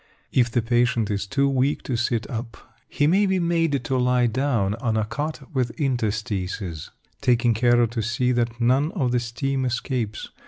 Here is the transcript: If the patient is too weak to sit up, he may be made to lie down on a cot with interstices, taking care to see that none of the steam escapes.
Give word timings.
If 0.31 0.49
the 0.49 0.63
patient 0.63 1.11
is 1.11 1.27
too 1.27 1.47
weak 1.47 1.83
to 1.83 1.95
sit 1.95 2.27
up, 2.27 2.57
he 2.89 3.05
may 3.05 3.27
be 3.27 3.37
made 3.37 3.83
to 3.83 3.97
lie 3.99 4.25
down 4.25 4.73
on 4.81 4.97
a 4.97 5.05
cot 5.05 5.47
with 5.53 5.79
interstices, 5.79 6.89
taking 7.21 7.53
care 7.53 7.85
to 7.85 8.01
see 8.01 8.31
that 8.31 8.59
none 8.59 8.91
of 8.93 9.11
the 9.11 9.19
steam 9.19 9.63
escapes. 9.63 10.29